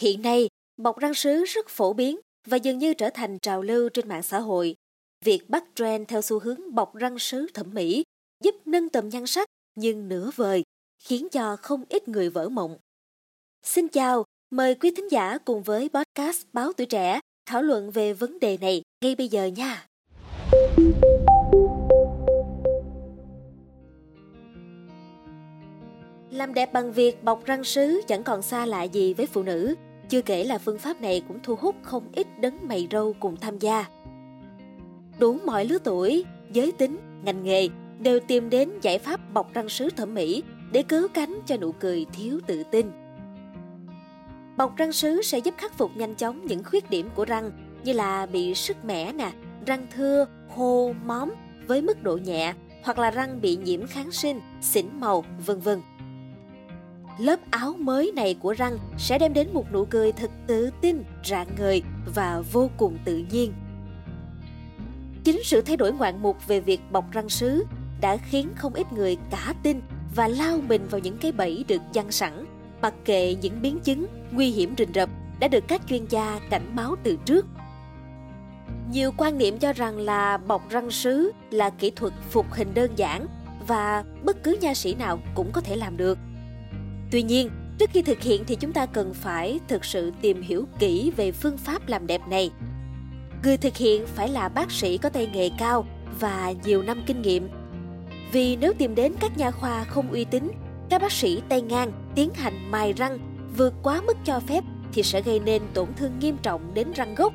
[0.00, 3.88] Hiện nay, bọc răng sứ rất phổ biến và dường như trở thành trào lưu
[3.88, 4.76] trên mạng xã hội.
[5.24, 8.02] Việc bắt trend theo xu hướng bọc răng sứ thẩm mỹ
[8.44, 10.62] giúp nâng tầm nhan sắc nhưng nửa vời,
[11.04, 12.76] khiến cho không ít người vỡ mộng.
[13.62, 18.12] Xin chào, mời quý thính giả cùng với podcast Báo Tuổi Trẻ thảo luận về
[18.12, 19.86] vấn đề này ngay bây giờ nha.
[26.30, 29.74] Làm đẹp bằng việc bọc răng sứ chẳng còn xa lạ gì với phụ nữ,
[30.10, 33.36] chưa kể là phương pháp này cũng thu hút không ít đấng mày râu cùng
[33.36, 33.84] tham gia.
[35.18, 39.68] Đủ mọi lứa tuổi, giới tính, ngành nghề đều tìm đến giải pháp bọc răng
[39.68, 42.90] sứ thẩm mỹ để cứu cánh cho nụ cười thiếu tự tin.
[44.56, 47.50] Bọc răng sứ sẽ giúp khắc phục nhanh chóng những khuyết điểm của răng
[47.84, 49.32] như là bị sứt mẻ nè,
[49.66, 51.30] răng thưa, hô, móm
[51.66, 55.80] với mức độ nhẹ hoặc là răng bị nhiễm kháng sinh, xỉn màu, vân vân.
[57.18, 61.04] Lớp áo mới này của răng sẽ đem đến một nụ cười thật tự tin,
[61.24, 61.82] rạng ngời
[62.14, 63.52] và vô cùng tự nhiên.
[65.24, 67.64] Chính sự thay đổi ngoạn mục về việc bọc răng sứ
[68.00, 69.80] đã khiến không ít người cả tin
[70.14, 72.46] và lao mình vào những cái bẫy được dăng sẵn,
[72.82, 76.76] mặc kệ những biến chứng nguy hiểm rình rập đã được các chuyên gia cảnh
[76.76, 77.46] báo từ trước.
[78.92, 82.90] Nhiều quan niệm cho rằng là bọc răng sứ là kỹ thuật phục hình đơn
[82.96, 83.26] giản
[83.66, 86.18] và bất cứ nha sĩ nào cũng có thể làm được.
[87.10, 90.66] Tuy nhiên, trước khi thực hiện thì chúng ta cần phải thực sự tìm hiểu
[90.78, 92.50] kỹ về phương pháp làm đẹp này.
[93.44, 95.86] Người thực hiện phải là bác sĩ có tay nghề cao
[96.20, 97.48] và nhiều năm kinh nghiệm.
[98.32, 100.50] Vì nếu tìm đến các nha khoa không uy tín,
[100.90, 103.18] các bác sĩ tay ngang tiến hành mài răng
[103.56, 107.14] vượt quá mức cho phép thì sẽ gây nên tổn thương nghiêm trọng đến răng
[107.14, 107.32] gốc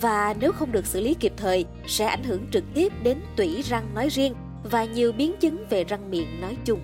[0.00, 3.62] và nếu không được xử lý kịp thời sẽ ảnh hưởng trực tiếp đến tủy
[3.62, 4.34] răng nói riêng
[4.70, 6.80] và nhiều biến chứng về răng miệng nói chung.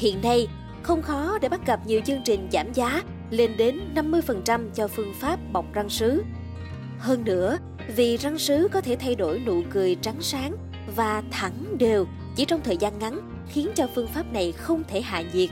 [0.00, 0.48] Hiện nay,
[0.82, 5.14] không khó để bắt gặp nhiều chương trình giảm giá lên đến 50% cho phương
[5.20, 6.22] pháp bọc răng sứ.
[6.98, 7.58] Hơn nữa,
[7.96, 10.56] vì răng sứ có thể thay đổi nụ cười trắng sáng
[10.96, 15.00] và thẳng đều chỉ trong thời gian ngắn khiến cho phương pháp này không thể
[15.00, 15.50] hạ nhiệt.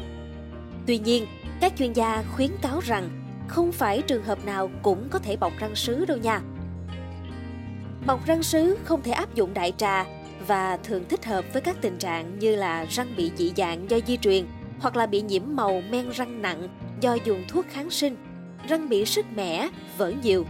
[0.87, 1.27] Tuy nhiên,
[1.61, 3.09] các chuyên gia khuyến cáo rằng
[3.49, 6.41] không phải trường hợp nào cũng có thể bọc răng sứ đâu nha.
[8.07, 10.05] Bọc răng sứ không thể áp dụng đại trà
[10.47, 13.99] và thường thích hợp với các tình trạng như là răng bị dị dạng do
[14.07, 14.45] di truyền
[14.81, 16.69] hoặc là bị nhiễm màu men răng nặng
[17.01, 18.17] do dùng thuốc kháng sinh,
[18.69, 20.45] răng bị sức mẻ, vỡ nhiều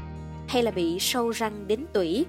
[0.48, 2.26] hay là bị sâu răng đến tủy.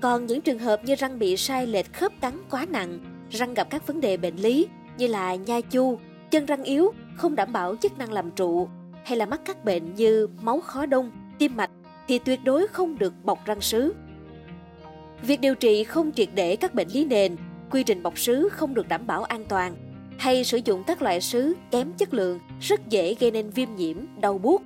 [0.00, 2.98] Còn những trường hợp như răng bị sai lệch khớp cắn quá nặng,
[3.30, 5.98] răng gặp các vấn đề bệnh lý như là nha chu,
[6.30, 8.68] chân răng yếu, không đảm bảo chức năng làm trụ
[9.04, 11.70] hay là mắc các bệnh như máu khó đông, tim mạch
[12.08, 13.94] thì tuyệt đối không được bọc răng sứ.
[15.22, 17.36] Việc điều trị không triệt để các bệnh lý nền,
[17.70, 19.76] quy trình bọc sứ không được đảm bảo an toàn,
[20.18, 23.96] hay sử dụng các loại sứ kém chất lượng rất dễ gây nên viêm nhiễm,
[24.20, 24.62] đau buốt.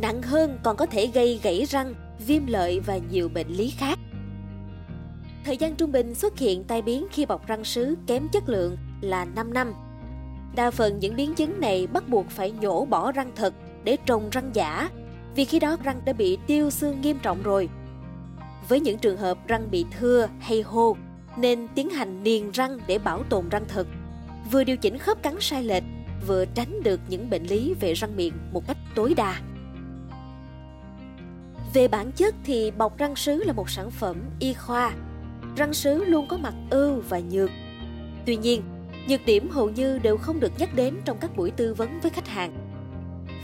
[0.00, 1.94] Nặng hơn còn có thể gây gãy răng,
[2.26, 3.98] viêm lợi và nhiều bệnh lý khác.
[5.44, 8.76] Thời gian trung bình xuất hiện tai biến khi bọc răng sứ kém chất lượng
[9.00, 9.72] là 5 năm.
[10.54, 13.54] Đa phần những biến chứng này bắt buộc phải nhổ bỏ răng thật
[13.84, 14.90] để trồng răng giả,
[15.34, 17.68] vì khi đó răng đã bị tiêu xương nghiêm trọng rồi
[18.68, 20.96] với những trường hợp răng bị thưa hay hô,
[21.36, 23.86] nên tiến hành niền răng để bảo tồn răng thật.
[24.50, 25.82] Vừa điều chỉnh khớp cắn sai lệch,
[26.26, 29.40] vừa tránh được những bệnh lý về răng miệng một cách tối đa.
[31.74, 34.92] Về bản chất thì bọc răng sứ là một sản phẩm y khoa.
[35.56, 37.50] Răng sứ luôn có mặt ưu và nhược.
[38.26, 38.62] Tuy nhiên,
[39.08, 42.10] nhược điểm hầu như đều không được nhắc đến trong các buổi tư vấn với
[42.10, 42.52] khách hàng.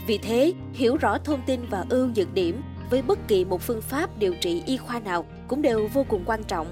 [0.07, 3.81] Vì thế, hiểu rõ thông tin và ưu nhược điểm với bất kỳ một phương
[3.81, 6.67] pháp điều trị y khoa nào cũng đều vô cùng quan trọng.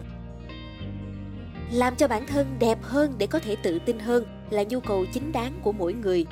[1.71, 5.05] Làm cho bản thân đẹp hơn để có thể tự tin hơn là nhu cầu
[5.13, 6.25] chính đáng của mỗi người.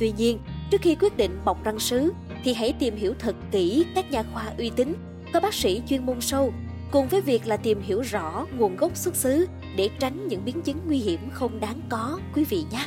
[0.00, 0.38] Tuy nhiên,
[0.70, 2.12] trước khi quyết định bọc răng sứ,
[2.44, 4.94] thì hãy tìm hiểu thật kỹ các nhà khoa uy tín,
[5.32, 6.52] có bác sĩ chuyên môn sâu,
[6.90, 10.62] cùng với việc là tìm hiểu rõ nguồn gốc xuất xứ để tránh những biến
[10.62, 12.86] chứng nguy hiểm không đáng có, quý vị nhé